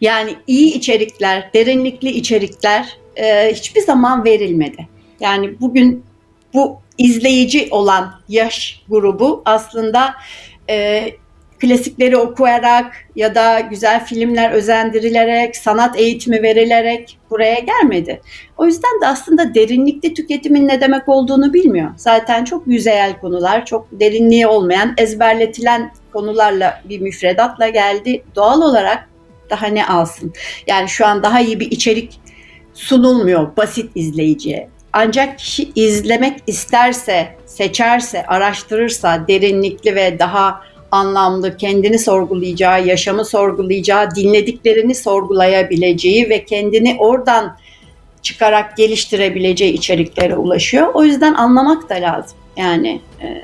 Yani 0.00 0.36
iyi 0.46 0.74
içerikler, 0.74 1.50
derinlikli 1.54 2.10
içerikler 2.10 2.98
e, 3.16 3.52
hiçbir 3.54 3.80
zaman 3.80 4.24
verilmedi. 4.24 4.88
Yani 5.20 5.60
bugün 5.60 6.04
bu 6.54 6.80
izleyici 6.98 7.68
olan 7.70 8.20
yaş 8.28 8.82
grubu 8.88 9.42
aslında 9.44 10.14
e, 10.70 11.10
klasikleri 11.60 12.16
okuyarak 12.16 12.92
ya 13.16 13.34
da 13.34 13.60
güzel 13.60 14.04
filmler 14.04 14.50
özendirilerek, 14.50 15.56
sanat 15.56 15.98
eğitimi 15.98 16.42
verilerek 16.42 17.18
buraya 17.30 17.58
gelmedi. 17.58 18.20
O 18.56 18.66
yüzden 18.66 19.00
de 19.02 19.06
aslında 19.06 19.54
derinlikli 19.54 20.14
tüketimin 20.14 20.68
ne 20.68 20.80
demek 20.80 21.08
olduğunu 21.08 21.52
bilmiyor. 21.52 21.90
Zaten 21.96 22.44
çok 22.44 22.66
yüzeyel 22.66 23.20
konular, 23.20 23.66
çok 23.66 23.88
derinliği 23.92 24.46
olmayan, 24.46 24.94
ezberletilen 24.98 25.92
konularla 26.12 26.80
bir 26.84 27.00
müfredatla 27.00 27.68
geldi. 27.68 28.22
Doğal 28.36 28.62
olarak 28.62 29.08
daha 29.50 29.66
ne 29.66 29.86
alsın? 29.86 30.32
Yani 30.66 30.88
şu 30.88 31.06
an 31.06 31.22
daha 31.22 31.40
iyi 31.40 31.60
bir 31.60 31.70
içerik 31.70 32.20
sunulmuyor 32.74 33.56
basit 33.56 33.90
izleyiciye. 33.94 34.68
Ancak 34.92 35.38
kişi 35.38 35.72
izlemek 35.74 36.40
isterse, 36.46 37.28
seçerse, 37.46 38.26
araştırırsa 38.26 39.28
derinlikli 39.28 39.94
ve 39.94 40.18
daha 40.18 40.60
anlamlı, 40.96 41.56
kendini 41.56 41.98
sorgulayacağı, 41.98 42.86
yaşamı 42.86 43.24
sorgulayacağı, 43.24 44.10
dinlediklerini 44.10 44.94
sorgulayabileceği 44.94 46.28
ve 46.28 46.44
kendini 46.44 46.96
oradan 46.98 47.56
çıkarak 48.22 48.76
geliştirebileceği 48.76 49.72
içeriklere 49.72 50.36
ulaşıyor. 50.36 50.94
O 50.94 51.04
yüzden 51.04 51.34
anlamak 51.34 51.88
da 51.90 51.94
lazım 51.94 52.38
yani 52.56 53.00
e, 53.22 53.42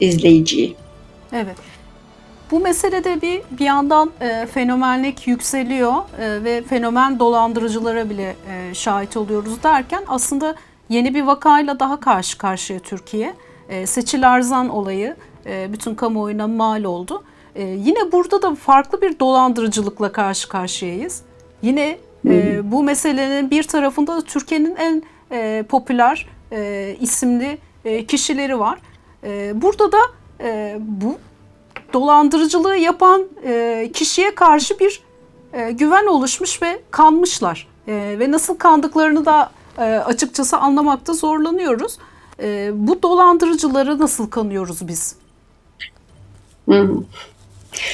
izleyiciyi. 0.00 0.76
Evet. 1.32 1.56
Bu 2.50 2.60
meselede 2.60 3.22
bir 3.22 3.42
bir 3.50 3.64
yandan 3.64 4.10
e, 4.20 4.46
fenomenlik 4.46 5.26
yükseliyor 5.26 5.94
e, 6.20 6.44
ve 6.44 6.62
fenomen 6.62 7.18
dolandırıcılara 7.18 8.10
bile 8.10 8.36
e, 8.50 8.74
şahit 8.74 9.16
oluyoruz 9.16 9.62
derken 9.62 10.02
aslında 10.08 10.54
yeni 10.88 11.14
bir 11.14 11.22
vakayla 11.22 11.80
daha 11.80 12.00
karşı 12.00 12.38
karşıya 12.38 12.78
Türkiye. 12.78 13.34
E, 13.68 13.86
Seçil 13.86 14.30
Arzan 14.30 14.68
olayı 14.68 15.16
e, 15.46 15.72
bütün 15.72 15.94
kamuoyuna 15.94 16.46
mal 16.46 16.84
oldu. 16.84 17.24
E, 17.54 17.64
yine 17.64 18.12
burada 18.12 18.42
da 18.42 18.54
farklı 18.54 19.02
bir 19.02 19.18
dolandırıcılıkla 19.18 20.12
karşı 20.12 20.48
karşıyayız. 20.48 21.22
Yine 21.62 21.98
e, 22.26 22.60
bu 22.72 22.82
meselenin 22.82 23.50
bir 23.50 23.62
tarafında 23.62 24.16
da 24.16 24.20
Türkiye'nin 24.20 24.76
en 24.76 25.02
e, 25.32 25.64
popüler 25.68 26.26
e, 26.52 26.96
isimli 27.00 27.58
e, 27.84 28.06
kişileri 28.06 28.58
var. 28.58 28.78
E, 29.24 29.62
burada 29.62 29.92
da 29.92 29.98
e, 30.40 30.76
bu 30.80 31.18
dolandırıcılığı 31.92 32.76
yapan 32.76 33.24
e, 33.44 33.90
kişiye 33.94 34.34
karşı 34.34 34.78
bir 34.78 35.02
e, 35.52 35.70
güven 35.70 36.06
oluşmuş 36.06 36.62
ve 36.62 36.80
kanmışlar. 36.90 37.68
E, 37.88 38.16
ve 38.18 38.30
nasıl 38.30 38.58
kandıklarını 38.58 39.26
da 39.26 39.50
e, 39.78 39.82
açıkçası 39.82 40.58
anlamakta 40.58 41.12
zorlanıyoruz. 41.12 41.98
E, 42.42 42.70
bu 42.74 43.02
dolandırıcıları 43.02 43.98
nasıl 43.98 44.30
kanıyoruz 44.30 44.88
biz? 44.88 45.16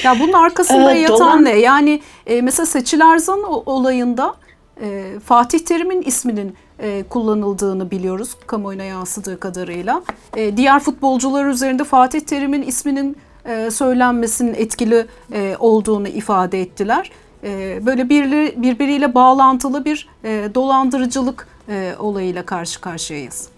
Ya 0.03 0.19
bunun 0.19 0.33
arkasında 0.33 0.91
evet, 0.91 1.09
yatan 1.09 1.19
dolan... 1.19 1.45
ne? 1.45 1.59
Yani 1.59 2.01
e, 2.25 2.41
mesela 2.41 2.65
Seçil 2.65 3.01
Erzan 3.01 3.43
olayında 3.65 4.35
e, 4.81 5.19
Fatih 5.25 5.59
Terim'in 5.59 6.01
isminin 6.01 6.55
e, 6.79 7.03
kullanıldığını 7.09 7.91
biliyoruz 7.91 8.35
kamuoyuna 8.47 8.83
yansıdığı 8.83 9.39
kadarıyla. 9.39 10.03
E, 10.37 10.57
diğer 10.57 10.79
futbolcular 10.79 11.45
üzerinde 11.45 11.83
Fatih 11.83 12.19
Terim'in 12.19 12.61
isminin 12.61 13.17
e, 13.45 13.71
söylenmesinin 13.71 14.53
etkili 14.53 15.05
e, 15.33 15.55
olduğunu 15.59 16.07
ifade 16.07 16.61
ettiler. 16.61 17.11
e, 17.43 17.79
böyle 17.85 18.09
bir, 18.09 18.31
birbiriyle 18.61 19.15
bağlantılı 19.15 19.85
bir 19.85 20.07
e, 20.23 20.49
dolandırıcılık 20.55 21.47
e, 21.69 21.93
olayıyla 21.99 22.45
karşı 22.45 22.81
karşıyayız. 22.81 23.52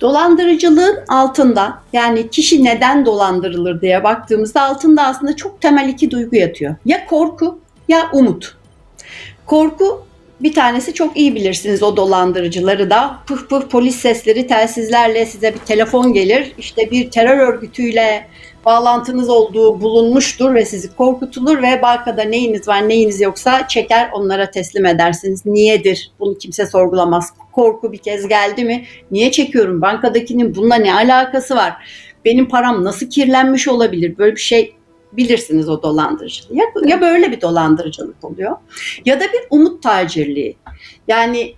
Dolandırıcılığın 0.00 0.98
altında 1.08 1.82
yani 1.92 2.30
kişi 2.30 2.64
neden 2.64 3.06
dolandırılır 3.06 3.80
diye 3.80 4.04
baktığımızda 4.04 4.62
altında 4.62 5.02
aslında 5.02 5.36
çok 5.36 5.60
temel 5.60 5.88
iki 5.88 6.10
duygu 6.10 6.36
yatıyor. 6.36 6.74
Ya 6.84 7.06
korku 7.06 7.58
ya 7.88 8.10
umut. 8.12 8.56
Korku 9.46 10.06
bir 10.40 10.52
tanesi 10.52 10.94
çok 10.94 11.16
iyi 11.16 11.34
bilirsiniz 11.34 11.82
o 11.82 11.96
dolandırıcıları 11.96 12.90
da. 12.90 13.18
Pıh 13.26 13.38
pıh 13.48 13.60
polis 13.60 13.96
sesleri 13.96 14.46
telsizlerle 14.46 15.26
size 15.26 15.54
bir 15.54 15.58
telefon 15.58 16.12
gelir. 16.12 16.52
İşte 16.58 16.90
bir 16.90 17.10
terör 17.10 17.38
örgütüyle 17.38 18.28
bağlantınız 18.66 19.28
olduğu 19.28 19.80
bulunmuştur 19.80 20.54
ve 20.54 20.64
sizi 20.64 20.96
korkutulur 20.96 21.62
ve 21.62 21.82
bankada 21.82 22.22
neyiniz 22.22 22.68
var 22.68 22.88
neyiniz 22.88 23.20
yoksa 23.20 23.68
çeker 23.68 24.10
onlara 24.12 24.50
teslim 24.50 24.86
edersiniz. 24.86 25.46
Niyedir? 25.46 26.12
Bunu 26.20 26.38
kimse 26.38 26.66
sorgulamaz. 26.66 27.32
Korku 27.52 27.92
bir 27.92 27.98
kez 27.98 28.28
geldi 28.28 28.64
mi? 28.64 28.84
Niye 29.10 29.30
çekiyorum? 29.30 29.82
Bankadakinin 29.82 30.54
bununla 30.54 30.76
ne 30.76 30.94
alakası 30.94 31.56
var? 31.56 31.72
Benim 32.24 32.48
param 32.48 32.84
nasıl 32.84 33.10
kirlenmiş 33.10 33.68
olabilir? 33.68 34.18
Böyle 34.18 34.36
bir 34.36 34.40
şey 34.40 34.74
bilirsiniz 35.16 35.68
o 35.68 35.82
dolandırıcılığı. 35.82 36.56
Ya, 36.56 36.64
ya 36.84 37.00
böyle 37.00 37.32
bir 37.32 37.40
dolandırıcılık 37.40 38.24
oluyor 38.24 38.56
ya 39.04 39.20
da 39.20 39.24
bir 39.24 39.40
umut 39.50 39.82
tacirliği. 39.82 40.56
Yani 41.08 41.54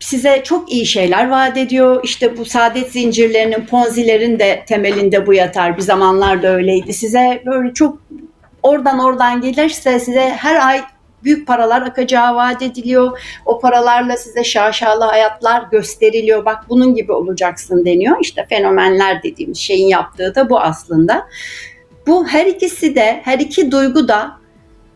size 0.00 0.42
çok 0.44 0.72
iyi 0.72 0.86
şeyler 0.86 1.30
vaat 1.30 1.56
ediyor. 1.56 2.00
İşte 2.04 2.36
bu 2.36 2.44
saadet 2.44 2.92
zincirlerinin, 2.92 3.66
ponzilerin 3.66 4.38
de 4.38 4.64
temelinde 4.68 5.26
bu 5.26 5.34
yatar. 5.34 5.76
Bir 5.76 5.82
zamanlar 5.82 6.42
da 6.42 6.48
öyleydi. 6.48 6.92
Size 6.92 7.42
böyle 7.46 7.74
çok 7.74 7.98
oradan 8.62 8.98
oradan 8.98 9.40
gelirse 9.40 10.00
size 10.00 10.20
her 10.20 10.68
ay 10.68 10.82
büyük 11.24 11.46
paralar 11.46 11.82
akacağı 11.82 12.34
vaat 12.34 12.62
ediliyor. 12.62 13.20
O 13.46 13.60
paralarla 13.60 14.16
size 14.16 14.44
şaşalı 14.44 15.04
hayatlar 15.04 15.62
gösteriliyor. 15.70 16.44
Bak 16.44 16.64
bunun 16.68 16.94
gibi 16.94 17.12
olacaksın 17.12 17.84
deniyor. 17.84 18.16
İşte 18.20 18.46
fenomenler 18.48 19.22
dediğimiz 19.22 19.58
şeyin 19.58 19.86
yaptığı 19.86 20.34
da 20.34 20.50
bu 20.50 20.60
aslında. 20.60 21.26
Bu 22.06 22.26
her 22.26 22.46
ikisi 22.46 22.94
de, 22.94 23.20
her 23.24 23.38
iki 23.38 23.72
duygu 23.72 24.08
da 24.08 24.32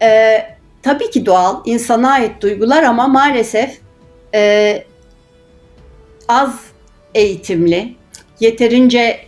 e, 0.02 0.38
tabii 0.82 1.10
ki 1.10 1.26
doğal, 1.26 1.62
insana 1.64 2.12
ait 2.12 2.42
duygular 2.42 2.82
ama 2.82 3.08
maalesef 3.08 3.78
e, 4.34 4.84
az 6.28 6.54
eğitimli, 7.14 7.94
yeterince 8.40 9.20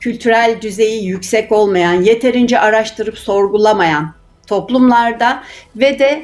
kültürel 0.00 0.58
düzeyi 0.62 1.04
yüksek 1.04 1.52
olmayan, 1.52 2.02
yeterince 2.02 2.58
araştırıp 2.58 3.18
sorgulamayan 3.18 4.14
toplumlarda 4.46 5.42
ve 5.76 5.98
de 5.98 6.22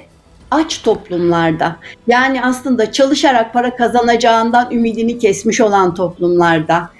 aç 0.50 0.82
toplumlarda 0.82 1.76
yani 2.06 2.44
aslında 2.44 2.92
çalışarak 2.92 3.52
para 3.52 3.76
kazanacağından 3.76 4.70
ümidini 4.70 5.18
kesmiş 5.18 5.60
olan 5.60 5.94
toplumlarda 5.94 6.90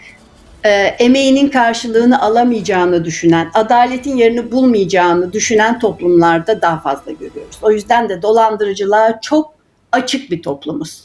e, 0.65 0.71
emeğinin 0.99 1.49
karşılığını 1.49 2.23
alamayacağını 2.23 3.05
düşünen, 3.05 3.51
adaletin 3.55 4.17
yerini 4.17 4.53
bulmayacağını 4.53 5.33
düşünen 5.33 5.79
toplumlarda 5.79 6.63
daha 6.63 6.81
fazla 6.81 7.13
görüyoruz. 7.13 7.59
O 7.63 7.71
yüzden 7.71 8.09
de 8.09 8.23
dolandırıcılığa 8.23 9.21
çok 9.21 9.55
açık 9.93 10.31
bir 10.31 10.43
toplumuz. 10.43 11.05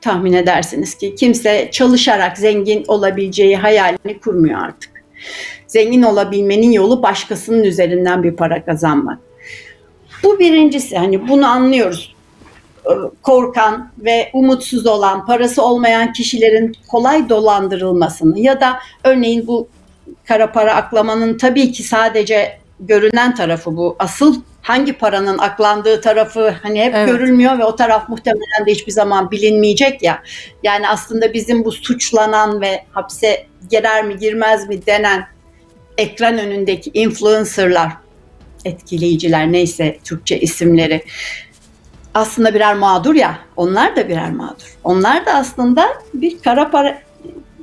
Tahmin 0.00 0.32
edersiniz 0.32 0.94
ki 0.94 1.14
kimse 1.14 1.68
çalışarak 1.72 2.38
zengin 2.38 2.84
olabileceği 2.88 3.56
hayalini 3.56 4.20
kurmuyor 4.20 4.60
artık. 4.60 4.90
Zengin 5.66 6.02
olabilmenin 6.02 6.72
yolu 6.72 7.02
başkasının 7.02 7.64
üzerinden 7.64 8.22
bir 8.22 8.36
para 8.36 8.64
kazanmak. 8.64 9.18
Bu 10.22 10.38
birincisi 10.38 10.98
hani 10.98 11.28
bunu 11.28 11.46
anlıyoruz 11.46 12.14
korkan 13.22 13.92
ve 13.98 14.30
umutsuz 14.32 14.86
olan, 14.86 15.26
parası 15.26 15.62
olmayan 15.62 16.12
kişilerin 16.12 16.76
kolay 16.88 17.28
dolandırılmasını 17.28 18.40
ya 18.40 18.60
da 18.60 18.78
örneğin 19.04 19.46
bu 19.46 19.68
kara 20.28 20.52
para 20.52 20.74
aklamanın 20.74 21.38
tabii 21.38 21.72
ki 21.72 21.82
sadece 21.82 22.58
görünen 22.80 23.34
tarafı 23.34 23.76
bu. 23.76 23.96
Asıl 23.98 24.42
hangi 24.62 24.92
paranın 24.92 25.38
aklandığı 25.38 26.00
tarafı 26.00 26.54
hani 26.62 26.82
hep 26.82 26.94
evet. 26.94 27.08
görülmüyor 27.08 27.58
ve 27.58 27.64
o 27.64 27.76
taraf 27.76 28.08
muhtemelen 28.08 28.66
de 28.66 28.72
hiçbir 28.72 28.92
zaman 28.92 29.30
bilinmeyecek 29.30 30.02
ya. 30.02 30.22
Yani 30.62 30.88
aslında 30.88 31.32
bizim 31.32 31.64
bu 31.64 31.72
suçlanan 31.72 32.60
ve 32.60 32.84
hapse 32.90 33.46
girer 33.70 34.04
mi 34.04 34.18
girmez 34.18 34.68
mi 34.68 34.86
denen 34.86 35.26
ekran 35.98 36.38
önündeki 36.38 36.90
influencerlar, 36.94 37.92
etkileyiciler 38.64 39.52
neyse 39.52 39.98
Türkçe 40.04 40.40
isimleri 40.40 41.02
aslında 42.14 42.54
birer 42.54 42.74
mağdur 42.74 43.14
ya. 43.14 43.38
Onlar 43.56 43.96
da 43.96 44.08
birer 44.08 44.30
mağdur. 44.30 44.76
Onlar 44.84 45.26
da 45.26 45.34
aslında 45.34 45.88
bir 46.14 46.38
kara 46.38 46.70
para 46.70 47.02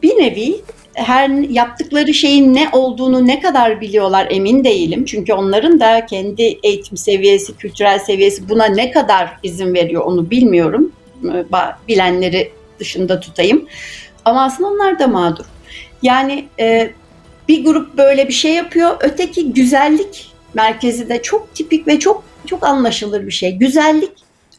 bir 0.03 0.17
nevi 0.17 0.61
her 0.93 1.29
yaptıkları 1.29 2.13
şeyin 2.13 2.53
ne 2.53 2.69
olduğunu 2.71 3.27
ne 3.27 3.39
kadar 3.39 3.81
biliyorlar 3.81 4.27
emin 4.29 4.63
değilim. 4.63 5.05
Çünkü 5.05 5.33
onların 5.33 5.79
da 5.79 6.05
kendi 6.05 6.59
eğitim 6.63 6.97
seviyesi, 6.97 7.57
kültürel 7.57 7.99
seviyesi 7.99 8.49
buna 8.49 8.65
ne 8.65 8.91
kadar 8.91 9.37
izin 9.43 9.73
veriyor 9.73 10.01
onu 10.05 10.29
bilmiyorum. 10.29 10.91
Bilenleri 11.87 12.51
dışında 12.79 13.19
tutayım. 13.19 13.67
Ama 14.25 14.43
aslında 14.43 14.69
onlar 14.69 14.99
da 14.99 15.07
mağdur. 15.07 15.45
Yani 16.01 16.47
e, 16.59 16.91
bir 17.47 17.65
grup 17.65 17.97
böyle 17.97 18.27
bir 18.27 18.33
şey 18.33 18.53
yapıyor. 18.53 18.97
Öteki 18.99 19.53
güzellik 19.53 20.31
merkezi 20.53 21.09
de 21.09 21.21
çok 21.21 21.55
tipik 21.55 21.87
ve 21.87 21.99
çok 21.99 22.23
çok 22.45 22.65
anlaşılır 22.65 23.25
bir 23.25 23.31
şey. 23.31 23.55
Güzellik 23.55 24.11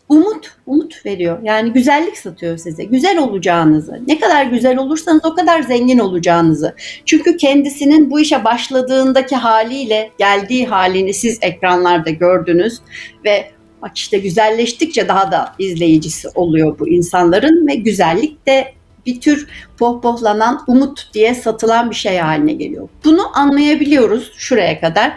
umut, 0.08 0.56
umut 0.66 1.06
veriyor. 1.06 1.38
Yani 1.42 1.72
güzellik 1.72 2.18
satıyor 2.18 2.58
size. 2.58 2.84
Güzel 2.84 3.18
olacağınızı. 3.18 4.00
Ne 4.06 4.20
kadar 4.20 4.44
güzel 4.44 4.78
olursanız 4.78 5.24
o 5.24 5.34
kadar 5.34 5.62
zengin 5.62 5.98
olacağınızı. 5.98 6.74
Çünkü 7.04 7.36
kendisinin 7.36 8.10
bu 8.10 8.20
işe 8.20 8.44
başladığındaki 8.44 9.36
haliyle 9.36 10.10
geldiği 10.18 10.66
halini 10.66 11.14
siz 11.14 11.38
ekranlarda 11.42 12.10
gördünüz 12.10 12.78
ve 13.24 13.50
bak 13.82 13.96
işte 13.96 14.18
güzelleştikçe 14.18 15.08
daha 15.08 15.32
da 15.32 15.54
izleyicisi 15.58 16.28
oluyor 16.34 16.78
bu 16.78 16.88
insanların 16.88 17.66
ve 17.66 17.74
güzellik 17.74 18.46
de 18.46 18.74
bir 19.06 19.20
tür 19.20 19.48
pohpohlanan 19.78 20.64
umut 20.66 21.10
diye 21.14 21.34
satılan 21.34 21.90
bir 21.90 21.96
şey 21.96 22.18
haline 22.18 22.52
geliyor. 22.52 22.88
Bunu 23.04 23.38
anlayabiliyoruz 23.38 24.32
şuraya 24.36 24.80
kadar. 24.80 25.12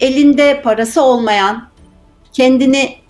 Elinde 0.00 0.60
parası 0.62 1.02
olmayan, 1.02 1.68
kendini 2.32 3.03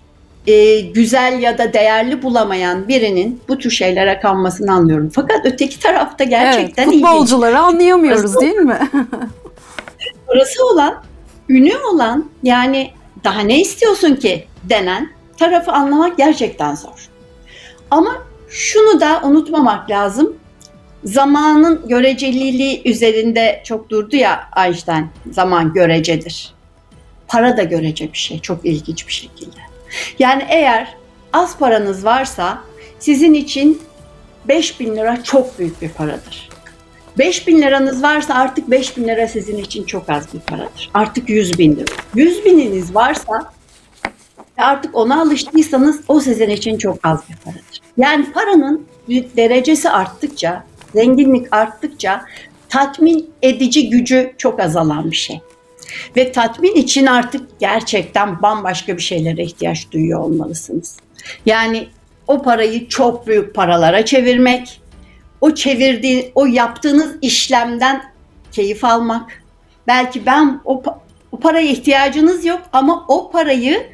e, 0.47 0.79
güzel 0.79 1.39
ya 1.39 1.57
da 1.57 1.73
değerli 1.73 2.21
bulamayan 2.21 2.87
birinin 2.87 3.41
bu 3.47 3.57
tür 3.57 3.69
şeylere 3.71 4.19
kanmasını 4.19 4.73
anlıyorum. 4.73 5.11
Fakat 5.15 5.45
öteki 5.45 5.79
tarafta 5.79 6.23
gerçekten 6.23 6.83
evet, 6.83 6.93
futbolcuları 6.93 7.51
ilginç. 7.51 7.65
anlayamıyoruz 7.65 8.21
parası, 8.21 8.41
değil 8.41 8.55
mi? 8.55 8.79
parası 10.27 10.65
olan, 10.73 11.03
ünü 11.49 11.77
olan 11.77 12.29
yani 12.43 12.91
daha 13.23 13.41
ne 13.41 13.61
istiyorsun 13.61 14.15
ki 14.15 14.47
denen 14.63 15.09
tarafı 15.37 15.71
anlamak 15.71 16.17
gerçekten 16.17 16.75
zor. 16.75 17.09
Ama 17.91 18.15
şunu 18.49 19.01
da 19.01 19.21
unutmamak 19.23 19.89
lazım. 19.89 20.35
Zamanın 21.03 21.87
göreceliliği 21.87 22.81
üzerinde 22.85 23.61
çok 23.65 23.89
durdu 23.89 24.15
ya 24.15 24.49
Einstein. 24.65 25.07
Zaman 25.31 25.73
görecedir. 25.73 26.53
Para 27.27 27.57
da 27.57 27.63
görece 27.63 28.13
bir 28.13 28.17
şey. 28.17 28.39
Çok 28.39 28.65
ilginç 28.65 29.07
bir 29.07 29.13
şekilde. 29.13 29.74
Yani 30.19 30.45
eğer 30.49 30.95
az 31.33 31.57
paranız 31.57 32.05
varsa 32.05 32.61
sizin 32.99 33.33
için 33.33 33.81
5 34.47 34.79
bin 34.79 34.95
lira 34.95 35.23
çok 35.23 35.59
büyük 35.59 35.81
bir 35.81 35.89
paradır. 35.89 36.49
5 37.17 37.47
bin 37.47 37.61
liranız 37.61 38.03
varsa 38.03 38.33
artık 38.33 38.71
5 38.71 38.97
bin 38.97 39.07
lira 39.07 39.27
sizin 39.27 39.57
için 39.57 39.83
çok 39.83 40.09
az 40.09 40.33
bir 40.33 40.39
paradır. 40.39 40.89
Artık 40.93 41.29
100 41.29 41.59
bin 41.59 41.75
lira. 41.75 41.85
100 42.15 42.45
bininiz 42.45 42.95
varsa 42.95 43.51
artık 44.57 44.95
ona 44.95 45.21
alıştıysanız 45.21 46.01
o 46.07 46.19
sizin 46.19 46.49
için 46.49 46.77
çok 46.77 46.97
az 47.03 47.19
bir 47.29 47.35
paradır. 47.35 47.81
Yani 47.97 48.31
paranın 48.31 48.87
derecesi 49.37 49.89
arttıkça, 49.89 50.63
zenginlik 50.93 51.53
arttıkça 51.53 52.25
tatmin 52.69 53.29
edici 53.41 53.89
gücü 53.89 54.33
çok 54.37 54.59
azalan 54.59 55.11
bir 55.11 55.15
şey. 55.15 55.41
Ve 56.15 56.31
tatmin 56.31 56.75
için 56.75 57.05
artık 57.05 57.59
gerçekten 57.59 58.41
bambaşka 58.41 58.97
bir 58.97 59.01
şeylere 59.01 59.43
ihtiyaç 59.43 59.91
duyuyor 59.91 60.19
olmalısınız. 60.19 60.97
Yani 61.45 61.87
o 62.27 62.41
parayı 62.41 62.87
çok 62.87 63.27
büyük 63.27 63.55
paralara 63.55 64.05
çevirmek, 64.05 64.81
o 65.41 65.53
çevirdiği, 65.53 66.31
o 66.35 66.45
yaptığınız 66.45 67.15
işlemden 67.21 68.03
keyif 68.51 68.83
almak. 68.83 69.43
Belki 69.87 70.25
ben 70.25 70.61
o, 70.65 70.83
o 71.31 71.39
paraya 71.39 71.67
ihtiyacınız 71.67 72.45
yok 72.45 72.61
ama 72.73 73.05
o 73.07 73.31
parayı 73.31 73.87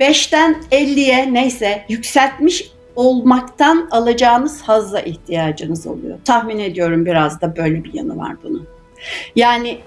5'ten 0.00 0.62
50'ye 0.72 1.34
neyse 1.34 1.84
yükseltmiş 1.88 2.70
olmaktan 2.96 3.88
alacağınız 3.90 4.62
hazza 4.62 5.00
ihtiyacınız 5.00 5.86
oluyor. 5.86 6.18
Tahmin 6.24 6.58
ediyorum 6.58 7.06
biraz 7.06 7.40
da 7.40 7.56
böyle 7.56 7.84
bir 7.84 7.94
yanı 7.94 8.18
var 8.18 8.36
bunun. 8.42 8.68
Yani 9.36 9.78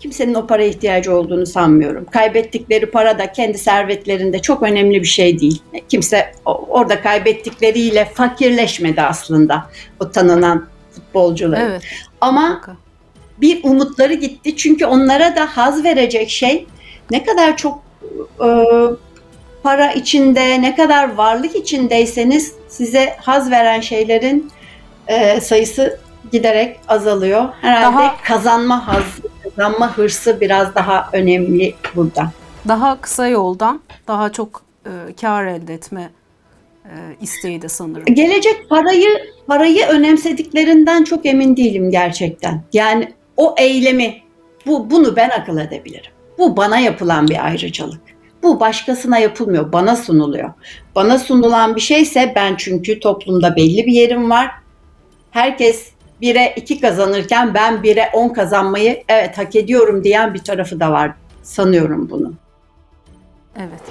kimsenin 0.00 0.34
o 0.34 0.46
paraya 0.46 0.68
ihtiyacı 0.68 1.16
olduğunu 1.16 1.46
sanmıyorum. 1.46 2.04
Kaybettikleri 2.10 2.86
para 2.86 3.18
da 3.18 3.32
kendi 3.32 3.58
servetlerinde 3.58 4.38
çok 4.38 4.62
önemli 4.62 5.00
bir 5.02 5.06
şey 5.06 5.40
değil. 5.40 5.62
Kimse 5.88 6.32
orada 6.44 7.00
kaybettikleriyle 7.02 8.04
fakirleşmedi 8.04 9.02
aslında 9.02 9.70
o 10.00 10.10
tanınan 10.10 10.66
futbolcular. 10.94 11.60
Evet. 11.60 11.82
Ama 12.20 12.60
bir 13.40 13.64
umutları 13.64 14.14
gitti 14.14 14.56
çünkü 14.56 14.86
onlara 14.86 15.36
da 15.36 15.46
haz 15.56 15.84
verecek 15.84 16.30
şey 16.30 16.66
ne 17.10 17.24
kadar 17.24 17.56
çok 17.56 17.82
e, 18.44 18.48
para 19.62 19.92
içinde, 19.92 20.62
ne 20.62 20.76
kadar 20.76 21.14
varlık 21.14 21.56
içindeyseniz 21.56 22.52
size 22.68 23.16
haz 23.20 23.50
veren 23.50 23.80
şeylerin 23.80 24.50
e, 25.08 25.40
sayısı 25.40 26.00
giderek 26.32 26.76
azalıyor. 26.88 27.44
Herhalde 27.60 27.96
Daha- 27.96 28.16
kazanma 28.24 28.86
hazı, 28.88 29.25
kazanma 29.56 29.96
hırsı 29.96 30.40
biraz 30.40 30.74
daha 30.74 31.10
önemli 31.12 31.74
burada. 31.94 32.30
Daha 32.68 33.00
kısa 33.00 33.28
yoldan 33.28 33.80
daha 34.08 34.32
çok 34.32 34.62
e, 34.86 34.90
kar 35.20 35.46
elde 35.46 35.74
etme 35.74 36.10
e, 36.84 36.92
isteği 37.20 37.62
de 37.62 37.68
sanırım. 37.68 38.14
Gelecek 38.14 38.68
parayı 38.70 39.08
parayı 39.46 39.86
önemsediklerinden 39.86 41.04
çok 41.04 41.26
emin 41.26 41.56
değilim 41.56 41.90
gerçekten. 41.90 42.62
Yani 42.72 43.12
o 43.36 43.54
eylemi 43.58 44.22
bu 44.66 44.90
bunu 44.90 45.16
ben 45.16 45.30
akıl 45.30 45.58
edebilirim. 45.58 46.10
Bu 46.38 46.56
bana 46.56 46.78
yapılan 46.78 47.28
bir 47.28 47.46
ayrıcalık. 47.46 48.00
Bu 48.42 48.60
başkasına 48.60 49.18
yapılmıyor, 49.18 49.72
bana 49.72 49.96
sunuluyor. 49.96 50.52
Bana 50.94 51.18
sunulan 51.18 51.76
bir 51.76 51.80
şeyse 51.80 52.32
ben 52.36 52.54
çünkü 52.56 53.00
toplumda 53.00 53.56
belli 53.56 53.86
bir 53.86 53.92
yerim 53.92 54.30
var. 54.30 54.50
Herkes 55.30 55.95
bire 56.20 56.52
iki 56.56 56.80
kazanırken 56.80 57.54
ben 57.54 57.82
bire 57.82 58.10
on 58.12 58.28
kazanmayı 58.28 59.04
evet 59.08 59.38
hak 59.38 59.56
ediyorum 59.56 60.04
diyen 60.04 60.34
bir 60.34 60.38
tarafı 60.38 60.80
da 60.80 60.92
var 60.92 61.14
sanıyorum 61.42 62.10
bunu. 62.10 62.32
Evet. 63.56 63.82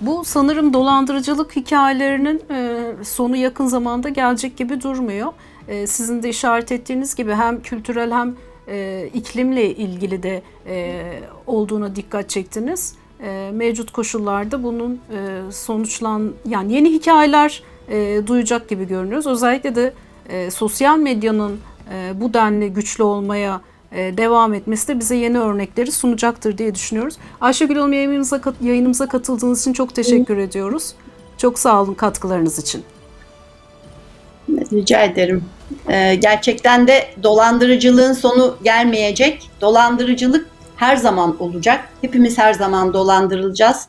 Bu 0.00 0.24
sanırım 0.24 0.72
dolandırıcılık 0.72 1.56
hikayelerinin 1.56 2.42
e, 2.50 2.82
sonu 3.04 3.36
yakın 3.36 3.66
zamanda 3.66 4.08
gelecek 4.08 4.56
gibi 4.56 4.82
durmuyor. 4.82 5.32
E, 5.68 5.86
sizin 5.86 6.22
de 6.22 6.28
işaret 6.28 6.72
ettiğiniz 6.72 7.14
gibi 7.14 7.32
hem 7.32 7.62
kültürel 7.62 8.12
hem 8.12 8.36
e, 8.68 9.08
iklimle 9.14 9.74
ilgili 9.74 10.22
de 10.22 10.42
olduğuna 11.46 11.96
dikkat 11.96 12.30
çektiniz. 12.30 12.94
Mevcut 13.52 13.92
koşullarda 13.92 14.62
bunun 14.62 15.00
sonuçlan 15.50 16.32
yani 16.48 16.72
yeni 16.72 16.92
hikayeler 16.92 17.62
duyacak 18.26 18.68
gibi 18.68 18.88
görünüyoruz. 18.88 19.26
Özellikle 19.26 19.74
de 19.74 19.92
e, 20.28 20.50
sosyal 20.50 20.98
medyanın 20.98 21.60
e, 21.92 22.20
bu 22.20 22.34
denli 22.34 22.72
güçlü 22.72 23.02
olmaya 23.02 23.60
e, 23.92 24.16
devam 24.16 24.54
etmesi 24.54 24.88
de 24.88 25.00
bize 25.00 25.16
yeni 25.16 25.38
örnekleri 25.38 25.92
sunacaktır 25.92 26.58
diye 26.58 26.74
düşünüyoruz. 26.74 27.14
Ayşegül 27.40 27.76
Hanım 27.76 27.92
yayınımıza, 27.92 28.40
yayınımıza 28.60 29.08
katıldığınız 29.08 29.60
için 29.60 29.72
çok 29.72 29.94
teşekkür 29.94 30.36
ediyoruz. 30.36 30.94
Çok 31.38 31.58
sağ 31.58 31.82
olun 31.82 31.94
katkılarınız 31.94 32.58
için. 32.58 32.84
Rica 34.72 35.04
ederim. 35.04 35.44
Ee, 35.88 36.14
gerçekten 36.14 36.88
de 36.88 37.06
dolandırıcılığın 37.22 38.12
sonu 38.12 38.56
gelmeyecek. 38.64 39.50
Dolandırıcılık 39.60 40.46
her 40.76 40.96
zaman 40.96 41.36
olacak. 41.42 41.88
Hepimiz 42.00 42.38
her 42.38 42.52
zaman 42.52 42.92
dolandırılacağız. 42.92 43.88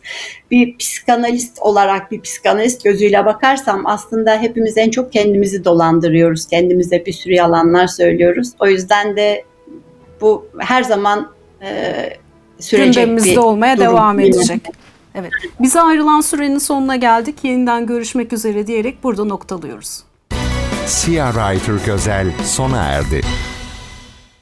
Bir 0.52 0.78
psikanalist 0.78 1.60
olarak 1.60 2.12
bir 2.12 2.22
psikanalist 2.22 2.84
gözüyle 2.84 3.26
bakarsam 3.26 3.86
aslında 3.86 4.38
hepimiz 4.38 4.78
en 4.78 4.90
çok 4.90 5.14
kendimizi 5.14 5.66
dolandırıyoruz. 5.66 6.48
Kendimize 6.48 7.06
bir 7.06 7.14
sürü 7.14 7.34
yalanlar 7.34 7.88
söylüyoruz. 7.88 8.50
O 8.60 8.68
yüzden 8.68 9.16
de 9.16 9.44
bu 10.22 10.46
her 10.60 10.84
zaman 10.84 11.32
e, 11.62 11.94
sürecek 12.60 12.94
Gündemimizde 12.94 13.32
bir 13.32 13.38
olmaya 13.38 13.78
durum 13.78 13.88
devam 13.88 14.20
yine. 14.20 14.30
edecek. 14.36 14.62
Evet. 15.16 15.32
Bize 15.60 15.82
ayrılan 15.82 16.22
sürenin 16.22 16.58
sonuna 16.58 16.96
geldik. 16.96 17.36
Yeniden 17.44 17.86
görüşmek 17.86 18.34
üzere 18.34 18.68
diyerek 18.68 19.04
burada 19.04 19.24
noktalıyoruz. 19.26 20.04
Siyah 20.86 21.34
Writer 21.34 21.86
Gözel 21.86 22.28
sona 22.44 22.84
erdi. 22.84 23.22